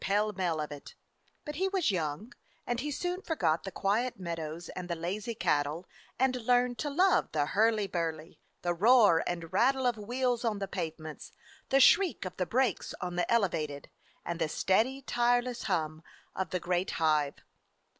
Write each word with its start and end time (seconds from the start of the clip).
A 0.03 0.03
FIRE 0.07 0.15
DOG 0.15 0.19
OF 0.19 0.23
NEW 0.23 0.23
YORK 0.23 0.31
ending 0.31 0.37
pell 0.49 0.55
mell 0.55 0.63
of 0.63 0.71
it; 0.71 0.95
but 1.45 1.55
he 1.57 1.67
was 1.67 1.91
young, 1.91 2.33
and 2.65 2.79
he 2.79 2.89
soon 2.89 3.21
forgot 3.21 3.63
the 3.63 3.71
quiet 3.71 4.19
meadows 4.19 4.69
and 4.69 4.89
the 4.89 4.95
lazy 4.95 5.35
cattle, 5.35 5.85
and 6.17 6.35
learned 6.37 6.79
to 6.79 6.89
love 6.89 7.31
the 7.33 7.45
hurly 7.45 7.85
burly, 7.85 8.39
the 8.63 8.73
roar 8.73 9.23
and 9.27 9.53
rattle 9.53 9.85
of 9.85 9.97
wheels 9.99 10.43
on 10.43 10.57
the 10.57 10.67
pavements, 10.67 11.33
the 11.69 11.79
shriek 11.79 12.25
of 12.25 12.35
the 12.37 12.47
brakes 12.47 12.95
on 12.99 13.15
the 13.15 13.31
Elevated, 13.31 13.91
and 14.25 14.39
the 14.39 14.49
steady, 14.49 15.03
tireless 15.03 15.65
hum 15.65 16.01
of 16.35 16.49
the 16.49 16.59
great 16.59 16.89
hive. 16.97 17.35